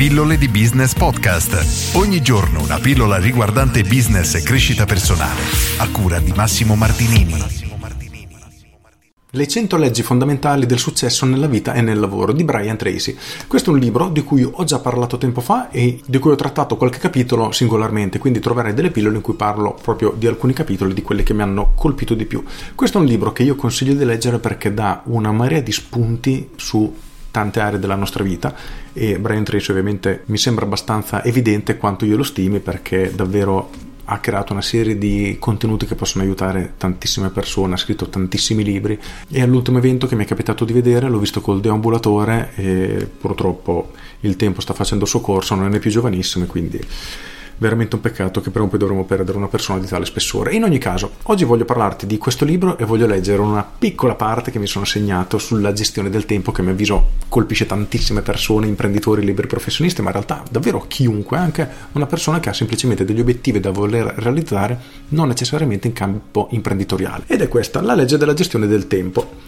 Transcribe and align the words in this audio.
Pillole 0.00 0.38
di 0.38 0.48
Business 0.48 0.94
Podcast. 0.94 1.94
Ogni 1.94 2.22
giorno 2.22 2.62
una 2.62 2.78
pillola 2.78 3.18
riguardante 3.18 3.82
business 3.82 4.34
e 4.34 4.42
crescita 4.42 4.86
personale. 4.86 5.42
A 5.76 5.90
cura 5.90 6.18
di 6.20 6.32
Massimo 6.34 6.74
Martinini. 6.74 7.34
Le 9.32 9.46
100 9.46 9.76
leggi 9.76 10.02
fondamentali 10.02 10.64
del 10.64 10.78
successo 10.78 11.26
nella 11.26 11.48
vita 11.48 11.74
e 11.74 11.82
nel 11.82 12.00
lavoro 12.00 12.32
di 12.32 12.44
Brian 12.44 12.78
Tracy. 12.78 13.14
Questo 13.46 13.68
è 13.68 13.74
un 13.74 13.78
libro 13.78 14.08
di 14.08 14.22
cui 14.22 14.42
ho 14.42 14.64
già 14.64 14.78
parlato 14.78 15.18
tempo 15.18 15.42
fa 15.42 15.68
e 15.68 16.00
di 16.06 16.18
cui 16.18 16.30
ho 16.30 16.36
trattato 16.36 16.78
qualche 16.78 16.98
capitolo 16.98 17.52
singolarmente, 17.52 18.18
quindi 18.18 18.40
troverai 18.40 18.72
delle 18.72 18.90
pillole 18.90 19.16
in 19.16 19.22
cui 19.22 19.34
parlo 19.34 19.78
proprio 19.82 20.14
di 20.16 20.26
alcuni 20.26 20.54
capitoli, 20.54 20.94
di 20.94 21.02
quelli 21.02 21.24
che 21.24 21.34
mi 21.34 21.42
hanno 21.42 21.72
colpito 21.74 22.14
di 22.14 22.24
più. 22.24 22.42
Questo 22.74 22.96
è 22.96 23.00
un 23.02 23.06
libro 23.06 23.32
che 23.32 23.42
io 23.42 23.54
consiglio 23.54 23.92
di 23.92 24.06
leggere 24.06 24.38
perché 24.38 24.72
dà 24.72 25.02
una 25.04 25.30
marea 25.30 25.60
di 25.60 25.72
spunti 25.72 26.48
su 26.56 26.90
tante 27.30 27.60
aree 27.60 27.78
della 27.78 27.94
nostra 27.94 28.24
vita 28.24 28.54
e 28.92 29.18
Brian 29.18 29.44
Tracy 29.44 29.70
ovviamente 29.70 30.22
mi 30.26 30.38
sembra 30.38 30.64
abbastanza 30.64 31.24
evidente 31.24 31.76
quanto 31.76 32.04
io 32.04 32.16
lo 32.16 32.22
stimi 32.22 32.60
perché 32.60 33.12
davvero 33.14 33.88
ha 34.12 34.18
creato 34.18 34.52
una 34.52 34.62
serie 34.62 34.98
di 34.98 35.36
contenuti 35.38 35.86
che 35.86 35.94
possono 35.94 36.24
aiutare 36.24 36.74
tantissime 36.76 37.30
persone, 37.30 37.74
ha 37.74 37.76
scritto 37.76 38.08
tantissimi 38.08 38.64
libri 38.64 38.98
e 39.28 39.40
all'ultimo 39.40 39.78
evento 39.78 40.08
che 40.08 40.16
mi 40.16 40.24
è 40.24 40.26
capitato 40.26 40.64
di 40.64 40.72
vedere 40.72 41.08
l'ho 41.08 41.20
visto 41.20 41.40
col 41.40 41.60
deambulatore 41.60 42.50
e 42.56 43.08
purtroppo 43.18 43.92
il 44.20 44.34
tempo 44.34 44.60
sta 44.60 44.74
facendo 44.74 45.04
il 45.04 45.10
suo 45.10 45.20
corso, 45.20 45.54
non 45.54 45.72
è 45.74 45.78
più 45.78 45.90
giovanissimo 45.90 46.44
e 46.44 46.48
quindi 46.48 46.80
veramente 47.60 47.94
un 47.94 48.00
peccato 48.00 48.40
che 48.40 48.50
per 48.50 48.62
un 48.62 48.68
po' 48.68 48.78
dovremmo 48.78 49.04
perdere 49.04 49.36
una 49.36 49.48
persona 49.48 49.78
di 49.78 49.86
tale 49.86 50.06
spessore. 50.06 50.54
In 50.54 50.64
ogni 50.64 50.78
caso, 50.78 51.12
oggi 51.24 51.44
voglio 51.44 51.66
parlarti 51.66 52.06
di 52.06 52.16
questo 52.16 52.46
libro 52.46 52.78
e 52.78 52.86
voglio 52.86 53.06
leggere 53.06 53.40
una 53.40 53.62
piccola 53.62 54.14
parte 54.14 54.50
che 54.50 54.58
mi 54.58 54.66
sono 54.66 54.86
segnato 54.86 55.38
sulla 55.38 55.72
gestione 55.74 56.08
del 56.08 56.24
tempo 56.24 56.52
che 56.52 56.62
a 56.62 56.64
mio 56.64 56.72
avviso 56.72 57.10
colpisce 57.28 57.66
tantissime 57.66 58.22
persone, 58.22 58.66
imprenditori, 58.66 59.24
liberi 59.24 59.46
professionisti, 59.46 60.00
ma 60.00 60.08
in 60.08 60.14
realtà 60.14 60.42
davvero 60.50 60.84
chiunque, 60.88 61.36
anche 61.36 61.68
una 61.92 62.06
persona 62.06 62.40
che 62.40 62.48
ha 62.48 62.54
semplicemente 62.54 63.04
degli 63.04 63.20
obiettivi 63.20 63.60
da 63.60 63.70
voler 63.70 64.06
realizzare, 64.16 64.78
non 65.08 65.28
necessariamente 65.28 65.86
in 65.86 65.92
campo 65.92 66.48
imprenditoriale. 66.52 67.24
Ed 67.26 67.42
è 67.42 67.48
questa 67.48 67.82
la 67.82 67.94
legge 67.94 68.16
della 68.16 68.34
gestione 68.34 68.66
del 68.66 68.86
tempo. 68.86 69.39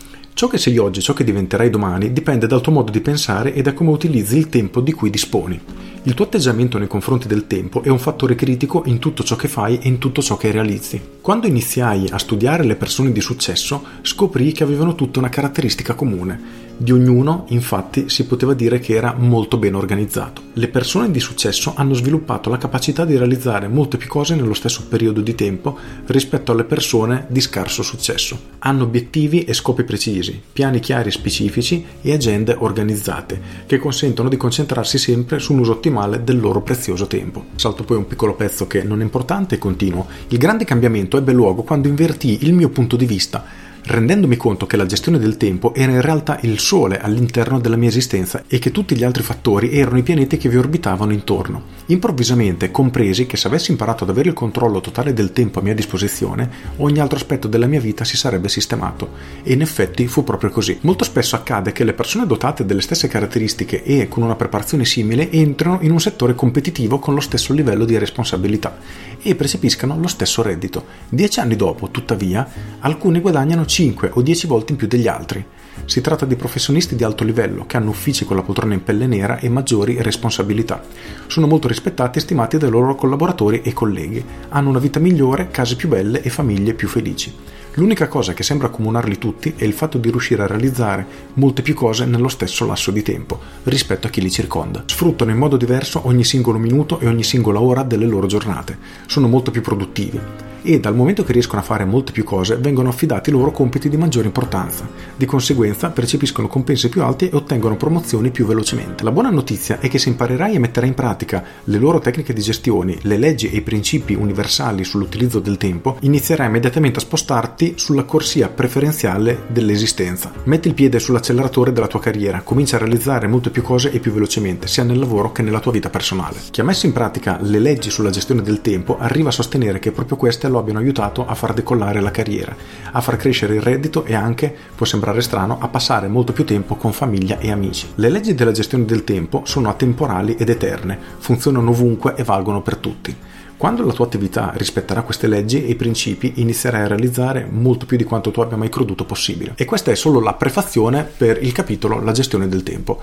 Ciò 0.42 0.48
che 0.48 0.58
sei 0.58 0.76
oggi, 0.76 1.00
ciò 1.00 1.12
che 1.12 1.22
diventerai 1.22 1.70
domani, 1.70 2.12
dipende 2.12 2.48
dal 2.48 2.60
tuo 2.60 2.72
modo 2.72 2.90
di 2.90 3.00
pensare 3.00 3.54
e 3.54 3.62
da 3.62 3.72
come 3.74 3.90
utilizzi 3.90 4.38
il 4.38 4.48
tempo 4.48 4.80
di 4.80 4.90
cui 4.90 5.08
disponi. 5.08 5.60
Il 6.02 6.14
tuo 6.14 6.24
atteggiamento 6.24 6.78
nei 6.78 6.88
confronti 6.88 7.28
del 7.28 7.46
tempo 7.46 7.80
è 7.84 7.88
un 7.90 8.00
fattore 8.00 8.34
critico 8.34 8.82
in 8.86 8.98
tutto 8.98 9.22
ciò 9.22 9.36
che 9.36 9.46
fai 9.46 9.78
e 9.78 9.86
in 9.86 9.98
tutto 9.98 10.20
ciò 10.20 10.36
che 10.36 10.50
realizzi. 10.50 11.00
Quando 11.22 11.46
iniziai 11.46 12.08
a 12.10 12.18
studiare 12.18 12.64
le 12.64 12.74
persone 12.74 13.12
di 13.12 13.20
successo, 13.20 13.84
scoprì 14.02 14.50
che 14.50 14.64
avevano 14.64 14.96
tutte 14.96 15.20
una 15.20 15.28
caratteristica 15.28 15.94
comune. 15.94 16.70
Di 16.76 16.90
ognuno, 16.90 17.44
infatti, 17.50 18.08
si 18.08 18.26
poteva 18.26 18.54
dire 18.54 18.80
che 18.80 18.96
era 18.96 19.14
molto 19.16 19.56
ben 19.56 19.76
organizzato. 19.76 20.42
Le 20.54 20.66
persone 20.66 21.12
di 21.12 21.20
successo 21.20 21.74
hanno 21.76 21.94
sviluppato 21.94 22.50
la 22.50 22.56
capacità 22.56 23.04
di 23.04 23.16
realizzare 23.16 23.68
molte 23.68 23.98
più 23.98 24.08
cose 24.08 24.34
nello 24.34 24.52
stesso 24.52 24.86
periodo 24.88 25.20
di 25.20 25.36
tempo 25.36 25.78
rispetto 26.06 26.50
alle 26.50 26.64
persone 26.64 27.26
di 27.28 27.40
scarso 27.40 27.84
successo. 27.84 28.36
Hanno 28.58 28.82
obiettivi 28.82 29.44
e 29.44 29.52
scopi 29.52 29.84
precisi, 29.84 30.42
piani 30.52 30.80
chiari 30.80 31.10
e 31.10 31.12
specifici 31.12 31.84
e 32.00 32.12
agende 32.12 32.56
organizzate, 32.58 33.40
che 33.66 33.78
consentono 33.78 34.28
di 34.28 34.36
concentrarsi 34.36 34.98
sempre 34.98 35.38
su 35.38 35.52
un 35.52 35.60
uso 35.60 35.72
ottimale 35.72 36.24
del 36.24 36.40
loro 36.40 36.62
prezioso 36.62 37.06
tempo. 37.06 37.44
Salto 37.54 37.84
poi 37.84 37.98
un 37.98 38.08
piccolo 38.08 38.34
pezzo 38.34 38.66
che 38.66 38.82
non 38.82 39.00
è 39.00 39.04
importante 39.04 39.54
e 39.54 39.58
continuo. 39.58 40.08
Il 40.28 40.38
grande 40.38 40.64
cambiamento 40.64 41.11
ebbe 41.16 41.32
luogo 41.32 41.62
quando 41.62 41.88
invertì 41.88 42.38
il 42.42 42.52
mio 42.52 42.68
punto 42.68 42.96
di 42.96 43.06
vista 43.06 43.44
rendendomi 43.84 44.36
conto 44.36 44.66
che 44.66 44.76
la 44.76 44.86
gestione 44.86 45.18
del 45.18 45.36
tempo 45.36 45.74
era 45.74 45.92
in 45.92 46.00
realtà 46.00 46.38
il 46.42 46.58
sole 46.58 47.00
all'interno 47.00 47.58
della 47.58 47.76
mia 47.76 47.88
esistenza 47.88 48.44
e 48.46 48.58
che 48.58 48.70
tutti 48.70 48.96
gli 48.96 49.02
altri 49.02 49.22
fattori 49.22 49.72
erano 49.72 49.98
i 49.98 50.02
pianeti 50.02 50.36
che 50.36 50.48
vi 50.48 50.56
orbitavano 50.56 51.12
intorno. 51.12 51.62
Improvvisamente 51.86 52.70
compresi 52.70 53.26
che 53.26 53.36
se 53.36 53.48
avessi 53.48 53.72
imparato 53.72 54.04
ad 54.04 54.10
avere 54.10 54.28
il 54.28 54.34
controllo 54.34 54.80
totale 54.80 55.12
del 55.12 55.32
tempo 55.32 55.58
a 55.58 55.62
mia 55.62 55.74
disposizione, 55.74 56.48
ogni 56.76 57.00
altro 57.00 57.16
aspetto 57.16 57.48
della 57.48 57.66
mia 57.66 57.80
vita 57.80 58.04
si 58.04 58.16
sarebbe 58.16 58.48
sistemato. 58.48 59.10
E 59.42 59.52
in 59.52 59.62
effetti 59.62 60.06
fu 60.06 60.22
proprio 60.22 60.50
così. 60.50 60.78
Molto 60.82 61.04
spesso 61.04 61.34
accade 61.34 61.72
che 61.72 61.84
le 61.84 61.92
persone 61.92 62.26
dotate 62.26 62.64
delle 62.64 62.82
stesse 62.82 63.08
caratteristiche 63.08 63.82
e 63.82 64.06
con 64.08 64.22
una 64.22 64.36
preparazione 64.36 64.84
simile 64.84 65.30
entrano 65.30 65.78
in 65.82 65.90
un 65.90 66.00
settore 66.00 66.34
competitivo 66.34 66.98
con 66.98 67.14
lo 67.14 67.20
stesso 67.20 67.52
livello 67.52 67.84
di 67.84 67.98
responsabilità 67.98 68.78
e 69.22 69.34
percepiscano 69.34 69.98
lo 69.98 70.08
stesso 70.08 70.42
reddito. 70.42 70.84
Dieci 71.08 71.40
anni 71.40 71.56
dopo, 71.56 71.90
tuttavia, 71.90 72.48
alcuni 72.80 73.20
guadagnano 73.20 73.64
5 73.72 74.10
o 74.12 74.20
10 74.20 74.46
volte 74.48 74.72
in 74.72 74.76
più 74.76 74.86
degli 74.86 75.08
altri. 75.08 75.42
Si 75.86 76.02
tratta 76.02 76.26
di 76.26 76.36
professionisti 76.36 76.94
di 76.94 77.04
alto 77.04 77.24
livello 77.24 77.64
che 77.64 77.78
hanno 77.78 77.88
uffici 77.88 78.26
con 78.26 78.36
la 78.36 78.42
poltrona 78.42 78.74
in 78.74 78.84
pelle 78.84 79.06
nera 79.06 79.38
e 79.38 79.48
maggiori 79.48 80.02
responsabilità. 80.02 80.82
Sono 81.26 81.46
molto 81.46 81.68
rispettati 81.68 82.18
e 82.18 82.20
stimati 82.20 82.58
dai 82.58 82.68
loro 82.68 82.94
collaboratori 82.94 83.62
e 83.62 83.72
colleghi. 83.72 84.22
Hanno 84.50 84.68
una 84.68 84.78
vita 84.78 85.00
migliore, 85.00 85.48
case 85.50 85.76
più 85.76 85.88
belle 85.88 86.20
e 86.20 86.28
famiglie 86.28 86.74
più 86.74 86.86
felici. 86.86 87.34
L'unica 87.76 88.08
cosa 88.08 88.34
che 88.34 88.42
sembra 88.42 88.66
accomunarli 88.66 89.16
tutti 89.16 89.54
è 89.56 89.64
il 89.64 89.72
fatto 89.72 89.96
di 89.96 90.10
riuscire 90.10 90.42
a 90.42 90.46
realizzare 90.46 91.06
molte 91.34 91.62
più 91.62 91.72
cose 91.72 92.04
nello 92.04 92.28
stesso 92.28 92.66
lasso 92.66 92.90
di 92.90 93.00
tempo 93.00 93.40
rispetto 93.62 94.06
a 94.06 94.10
chi 94.10 94.20
li 94.20 94.30
circonda. 94.30 94.82
Sfruttano 94.84 95.30
in 95.30 95.38
modo 95.38 95.56
diverso 95.56 96.06
ogni 96.06 96.24
singolo 96.24 96.58
minuto 96.58 97.00
e 97.00 97.06
ogni 97.06 97.22
singola 97.22 97.58
ora 97.58 97.84
delle 97.84 98.04
loro 98.04 98.26
giornate. 98.26 98.76
Sono 99.06 99.28
molto 99.28 99.50
più 99.50 99.62
produttivi 99.62 100.20
e 100.62 100.80
dal 100.80 100.94
momento 100.94 101.24
che 101.24 101.32
riescono 101.32 101.60
a 101.60 101.64
fare 101.64 101.84
molte 101.84 102.12
più 102.12 102.24
cose 102.24 102.56
vengono 102.56 102.88
affidati 102.88 103.30
loro 103.30 103.50
compiti 103.50 103.88
di 103.88 103.96
maggiore 103.96 104.26
importanza. 104.26 104.88
Di 105.16 105.26
conseguenza 105.26 105.90
percepiscono 105.90 106.48
compensi 106.48 106.88
più 106.88 107.02
alti 107.02 107.28
e 107.28 107.36
ottengono 107.36 107.76
promozioni 107.76 108.30
più 108.30 108.46
velocemente. 108.46 109.04
La 109.04 109.12
buona 109.12 109.30
notizia 109.30 109.78
è 109.80 109.88
che 109.88 109.98
se 109.98 110.08
imparerai 110.08 110.56
a 110.56 110.60
mettere 110.60 110.86
in 110.86 110.94
pratica 110.94 111.44
le 111.64 111.78
loro 111.78 111.98
tecniche 111.98 112.32
di 112.32 112.40
gestione, 112.40 112.98
le 113.02 113.18
leggi 113.18 113.50
e 113.50 113.56
i 113.56 113.62
principi 113.62 114.14
universali 114.14 114.84
sull'utilizzo 114.84 115.40
del 115.40 115.56
tempo, 115.56 115.96
inizierai 116.00 116.46
immediatamente 116.46 116.98
a 116.98 117.02
spostarti 117.02 117.74
sulla 117.76 118.04
corsia 118.04 118.48
preferenziale 118.48 119.44
dell'esistenza. 119.48 120.32
Metti 120.44 120.68
il 120.68 120.74
piede 120.74 120.98
sull'acceleratore 120.98 121.72
della 121.72 121.86
tua 121.86 122.00
carriera, 122.00 122.42
comincia 122.42 122.76
a 122.76 122.80
realizzare 122.80 123.26
molte 123.26 123.50
più 123.50 123.62
cose 123.62 123.90
e 123.90 123.98
più 123.98 124.12
velocemente, 124.12 124.66
sia 124.66 124.84
nel 124.84 124.98
lavoro 124.98 125.32
che 125.32 125.42
nella 125.42 125.60
tua 125.60 125.72
vita 125.72 125.90
personale. 125.90 126.38
Chi 126.50 126.60
ha 126.60 126.64
messo 126.64 126.86
in 126.86 126.92
pratica 126.92 127.38
le 127.40 127.58
leggi 127.58 127.90
sulla 127.90 128.10
gestione 128.10 128.42
del 128.42 128.60
tempo 128.60 128.98
arriva 128.98 129.28
a 129.28 129.32
sostenere 129.32 129.78
che 129.78 129.92
proprio 129.92 130.16
queste 130.16 130.46
lo 130.52 130.60
abbiano 130.60 130.78
aiutato 130.78 131.26
a 131.26 131.34
far 131.34 131.52
decollare 131.52 132.00
la 132.00 132.12
carriera, 132.12 132.54
a 132.92 133.00
far 133.00 133.16
crescere 133.16 133.56
il 133.56 133.62
reddito 133.62 134.04
e 134.04 134.14
anche, 134.14 134.54
può 134.76 134.86
sembrare 134.86 135.20
strano, 135.20 135.58
a 135.60 135.66
passare 135.66 136.06
molto 136.06 136.32
più 136.32 136.44
tempo 136.44 136.76
con 136.76 136.92
famiglia 136.92 137.38
e 137.38 137.50
amici. 137.50 137.88
Le 137.96 138.08
leggi 138.08 138.34
della 138.34 138.52
gestione 138.52 138.84
del 138.84 139.02
tempo 139.02 139.42
sono 139.44 139.68
atemporali 139.68 140.36
ed 140.36 140.48
eterne, 140.48 140.96
funzionano 141.18 141.70
ovunque 141.70 142.14
e 142.14 142.22
valgono 142.22 142.62
per 142.62 142.76
tutti. 142.76 143.16
Quando 143.62 143.86
la 143.86 143.92
tua 143.92 144.06
attività 144.06 144.50
rispetterà 144.56 145.02
queste 145.02 145.28
leggi 145.28 145.66
e 145.66 145.76
principi, 145.76 146.32
inizierai 146.38 146.82
a 146.82 146.88
realizzare 146.88 147.46
molto 147.48 147.86
più 147.86 147.96
di 147.96 148.02
quanto 148.02 148.32
tu 148.32 148.40
abbia 148.40 148.56
mai 148.56 148.68
creduto 148.68 149.04
possibile. 149.04 149.52
E 149.54 149.66
questa 149.66 149.92
è 149.92 149.94
solo 149.94 150.18
la 150.18 150.34
prefazione 150.34 151.04
per 151.04 151.40
il 151.40 151.52
capitolo 151.52 152.00
La 152.00 152.10
gestione 152.10 152.48
del 152.48 152.64
tempo 152.64 153.00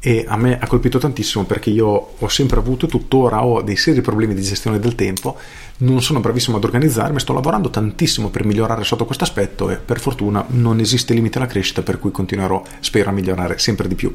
e 0.00 0.26
a 0.28 0.36
me 0.36 0.58
ha 0.58 0.66
colpito 0.66 0.98
tantissimo 0.98 1.44
perché 1.44 1.70
io 1.70 1.86
ho 2.18 2.28
sempre 2.28 2.58
avuto 2.58 2.84
e 2.84 2.88
tuttora 2.90 3.42
ho 3.42 3.62
dei 3.62 3.76
seri 3.76 4.02
problemi 4.02 4.34
di 4.34 4.42
gestione 4.42 4.78
del 4.78 4.94
tempo, 4.96 5.38
non 5.78 6.02
sono 6.02 6.20
bravissimo 6.20 6.58
ad 6.58 6.64
organizzarmi, 6.64 7.18
sto 7.18 7.32
lavorando 7.32 7.70
tantissimo 7.70 8.28
per 8.28 8.44
migliorare 8.44 8.84
sotto 8.84 9.06
questo 9.06 9.24
aspetto 9.24 9.70
e 9.70 9.76
per 9.76 9.98
fortuna 9.98 10.44
non 10.48 10.78
esiste 10.78 11.14
limite 11.14 11.38
alla 11.38 11.46
crescita 11.46 11.80
per 11.80 11.98
cui 11.98 12.10
continuerò, 12.10 12.62
spero, 12.80 13.08
a 13.08 13.12
migliorare 13.12 13.56
sempre 13.56 13.88
di 13.88 13.94
più. 13.94 14.12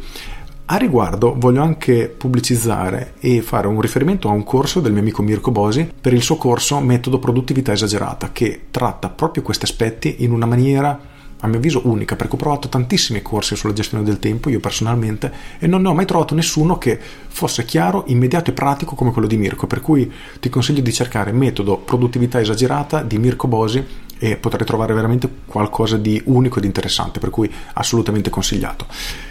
A 0.70 0.76
riguardo 0.76 1.34
voglio 1.38 1.62
anche 1.62 2.10
pubblicizzare 2.10 3.14
e 3.20 3.42
fare 3.42 3.68
un 3.68 3.80
riferimento 3.80 4.28
a 4.28 4.34
un 4.34 4.44
corso 4.44 4.82
del 4.82 4.92
mio 4.92 5.00
amico 5.00 5.22
Mirko 5.22 5.50
Bosi 5.50 5.90
per 6.02 6.12
il 6.12 6.22
suo 6.22 6.36
corso 6.36 6.82
Metodo 6.82 7.20
Produttività 7.20 7.72
Esagerata 7.72 8.34
che 8.34 8.64
tratta 8.70 9.08
proprio 9.08 9.44
questi 9.44 9.64
aspetti 9.64 10.26
in 10.26 10.34
una 10.34 10.46
maniera 10.46 11.00
a 11.40 11.48
mio 11.48 11.58
avviso 11.60 11.84
unica 11.86 12.18
perché 12.18 12.34
ho 12.34 12.38
provato 12.38 12.68
tantissimi 12.68 13.22
corsi 13.22 13.56
sulla 13.56 13.72
gestione 13.72 14.04
del 14.04 14.20
tempo 14.20 14.50
io 14.50 14.60
personalmente 14.60 15.32
e 15.58 15.68
non 15.68 15.84
ne 15.84 15.88
ho 15.88 15.94
mai 15.94 16.06
trovato 16.06 16.36
nessuno 16.36 16.78
che 16.78 17.00
fosse 17.00 17.64
chiaro, 17.64 18.04
immediato 18.08 18.50
e 18.50 18.54
pratico 18.54 18.94
come 18.96 19.14
quello 19.14 19.28
di 19.30 19.38
Mirko. 19.38 19.68
Per 19.68 19.80
cui 19.80 20.12
ti 20.42 20.50
consiglio 20.50 20.82
di 20.82 20.92
cercare 20.92 21.32
metodo 21.32 21.78
produttività 21.78 22.42
esagerata 22.42 23.04
di 23.04 23.18
Mirko 23.20 23.48
Bosi 23.48 23.86
e 24.20 24.36
potrai 24.36 24.66
trovare 24.66 24.94
veramente 24.94 25.30
qualcosa 25.46 25.98
di 25.98 26.22
unico 26.26 26.60
ed 26.60 26.66
interessante 26.66 27.20
per 27.20 27.30
cui 27.30 27.52
assolutamente 27.74 28.30
consigliato 28.30 28.86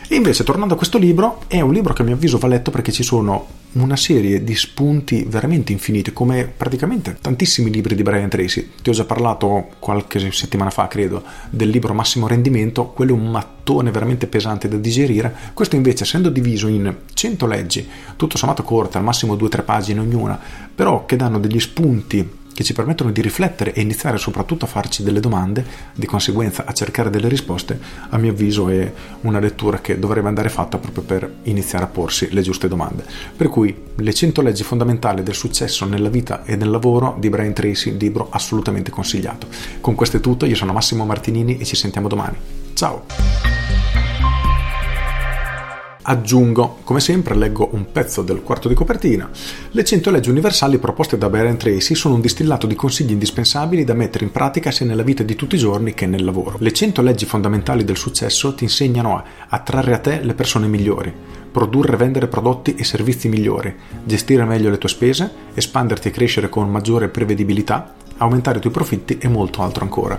e 0.08 0.14
invece 0.14 0.44
tornando 0.44 0.74
a 0.74 0.76
questo 0.76 0.98
libro 0.98 1.42
è 1.48 1.60
un 1.60 1.72
libro 1.72 1.92
che 1.92 2.02
a 2.02 2.04
mio 2.04 2.14
avviso 2.14 2.38
va 2.38 2.46
letto 2.46 2.70
perché 2.70 2.92
ci 2.92 3.02
sono 3.02 3.64
una 3.72 3.96
serie 3.96 4.44
di 4.44 4.54
spunti 4.54 5.24
veramente 5.28 5.72
infiniti, 5.72 6.12
come 6.12 6.46
praticamente 6.46 7.18
tantissimi 7.20 7.70
libri 7.70 7.96
di 7.96 8.04
Brian 8.04 8.28
Tracy. 8.28 8.70
Ti 8.80 8.88
ho 8.88 8.92
già 8.92 9.04
parlato 9.04 9.66
qualche 9.80 10.30
settimana 10.30 10.70
fa, 10.70 10.86
credo, 10.86 11.24
del 11.50 11.68
libro 11.68 11.92
Massimo 11.92 12.28
Rendimento, 12.28 12.86
quello 12.86 13.14
è 13.14 13.18
un 13.18 13.30
mattone 13.30 13.90
veramente 13.90 14.28
pesante 14.28 14.68
da 14.68 14.76
digerire. 14.76 15.34
Questo 15.52 15.74
invece, 15.76 16.04
essendo 16.04 16.30
diviso 16.30 16.68
in 16.68 16.94
100 17.12 17.46
leggi, 17.46 17.86
tutto 18.16 18.38
sommato 18.38 18.62
corte, 18.62 18.98
al 18.98 19.04
massimo 19.04 19.34
2-3 19.34 19.64
pagine 19.64 20.00
ognuna, 20.00 20.38
però 20.74 21.04
che 21.04 21.16
danno 21.16 21.40
degli 21.40 21.60
spunti 21.60 22.44
che 22.56 22.64
ci 22.64 22.72
permettono 22.72 23.10
di 23.10 23.20
riflettere 23.20 23.74
e 23.74 23.82
iniziare 23.82 24.16
soprattutto 24.16 24.64
a 24.64 24.68
farci 24.68 25.02
delle 25.02 25.20
domande, 25.20 25.62
di 25.92 26.06
conseguenza 26.06 26.64
a 26.64 26.72
cercare 26.72 27.10
delle 27.10 27.28
risposte, 27.28 27.78
a 28.08 28.16
mio 28.16 28.30
avviso 28.30 28.70
è 28.70 28.90
una 29.20 29.40
lettura 29.40 29.82
che 29.82 29.98
dovrebbe 29.98 30.28
andare 30.28 30.48
fatta 30.48 30.78
proprio 30.78 31.02
per 31.02 31.30
iniziare 31.42 31.84
a 31.84 31.88
porsi 31.88 32.32
le 32.32 32.40
giuste 32.40 32.66
domande. 32.66 33.04
Per 33.36 33.48
cui 33.48 33.76
le 33.94 34.14
100 34.14 34.40
leggi 34.40 34.62
fondamentali 34.62 35.22
del 35.22 35.34
successo 35.34 35.84
nella 35.84 36.08
vita 36.08 36.44
e 36.46 36.56
nel 36.56 36.70
lavoro 36.70 37.18
di 37.20 37.28
Brian 37.28 37.52
Tracy, 37.52 37.94
libro 37.98 38.28
assolutamente 38.30 38.90
consigliato. 38.90 39.48
Con 39.82 39.94
questo 39.94 40.16
è 40.16 40.20
tutto, 40.20 40.46
io 40.46 40.56
sono 40.56 40.72
Massimo 40.72 41.04
Martinini 41.04 41.58
e 41.58 41.66
ci 41.66 41.76
sentiamo 41.76 42.08
domani. 42.08 42.38
Ciao! 42.72 43.55
Aggiungo, 46.08 46.78
come 46.84 47.00
sempre, 47.00 47.34
leggo 47.34 47.70
un 47.72 47.90
pezzo 47.90 48.22
del 48.22 48.42
quarto 48.42 48.68
di 48.68 48.74
copertina. 48.74 49.28
Le 49.72 49.84
100 49.84 50.12
leggi 50.12 50.30
universali 50.30 50.78
proposte 50.78 51.18
da 51.18 51.28
Brian 51.28 51.56
Tracy 51.56 51.96
sono 51.96 52.14
un 52.14 52.20
distillato 52.20 52.68
di 52.68 52.76
consigli 52.76 53.10
indispensabili 53.10 53.82
da 53.82 53.92
mettere 53.92 54.24
in 54.24 54.30
pratica 54.30 54.70
sia 54.70 54.86
nella 54.86 55.02
vita 55.02 55.24
di 55.24 55.34
tutti 55.34 55.56
i 55.56 55.58
giorni 55.58 55.94
che 55.94 56.06
nel 56.06 56.24
lavoro. 56.24 56.58
Le 56.60 56.72
100 56.72 57.02
leggi 57.02 57.24
fondamentali 57.24 57.82
del 57.82 57.96
successo 57.96 58.54
ti 58.54 58.62
insegnano 58.62 59.16
a 59.16 59.24
attrarre 59.48 59.94
a 59.94 59.98
te 59.98 60.20
le 60.22 60.34
persone 60.34 60.68
migliori, 60.68 61.12
produrre 61.50 61.94
e 61.94 61.96
vendere 61.96 62.28
prodotti 62.28 62.76
e 62.76 62.84
servizi 62.84 63.28
migliori, 63.28 63.74
gestire 64.04 64.44
meglio 64.44 64.70
le 64.70 64.78
tue 64.78 64.88
spese, 64.88 65.28
espanderti 65.54 66.06
e 66.06 66.12
crescere 66.12 66.48
con 66.48 66.70
maggiore 66.70 67.08
prevedibilità, 67.08 67.94
aumentare 68.18 68.58
i 68.58 68.60
tuoi 68.60 68.72
profitti 68.72 69.18
e 69.18 69.28
molto 69.28 69.62
altro 69.62 69.84
ancora. 69.84 70.18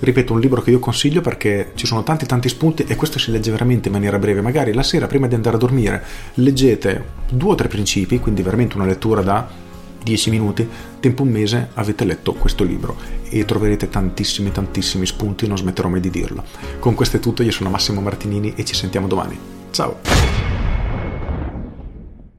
Ripeto, 0.00 0.32
un 0.32 0.40
libro 0.40 0.62
che 0.62 0.70
io 0.70 0.78
consiglio 0.78 1.20
perché 1.20 1.72
ci 1.74 1.86
sono 1.86 2.02
tanti 2.02 2.26
tanti 2.26 2.48
spunti 2.48 2.84
e 2.86 2.96
questo 2.96 3.18
si 3.18 3.30
legge 3.30 3.50
veramente 3.50 3.88
in 3.88 3.94
maniera 3.94 4.18
breve. 4.18 4.40
Magari 4.40 4.72
la 4.72 4.82
sera 4.82 5.06
prima 5.06 5.26
di 5.26 5.34
andare 5.34 5.56
a 5.56 5.58
dormire 5.58 6.04
leggete 6.34 7.04
due 7.30 7.52
o 7.52 7.54
tre 7.54 7.68
principi, 7.68 8.18
quindi 8.20 8.42
veramente 8.42 8.76
una 8.76 8.86
lettura 8.86 9.22
da 9.22 9.66
10 10.02 10.30
minuti, 10.30 10.68
tempo 11.00 11.22
un 11.22 11.28
mese 11.28 11.70
avete 11.74 12.04
letto 12.04 12.32
questo 12.32 12.64
libro 12.64 12.96
e 13.28 13.44
troverete 13.44 13.88
tantissimi 13.88 14.52
tantissimi 14.52 15.04
spunti, 15.04 15.46
non 15.46 15.58
smetterò 15.58 15.88
mai 15.88 16.00
di 16.00 16.10
dirlo. 16.10 16.44
Con 16.78 16.94
questo 16.94 17.16
è 17.16 17.20
tutto, 17.20 17.42
io 17.42 17.52
sono 17.52 17.70
Massimo 17.70 18.00
Martinini 18.00 18.54
e 18.56 18.64
ci 18.64 18.74
sentiamo 18.74 19.06
domani. 19.06 19.38
Ciao! 19.70 20.57